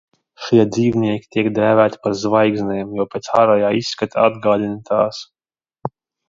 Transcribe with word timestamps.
"Šie 0.43 0.63
dzīvnieki 0.75 1.27
tiek 1.35 1.49
dēvēti 1.57 1.99
par 2.05 2.15
"zvaigznēm", 2.21 2.95
jo 3.01 3.05
pēc 3.13 3.29
ārējā 3.43 3.71
izskata 3.83 4.25
atgādina 4.31 4.81
tās." 4.91 5.21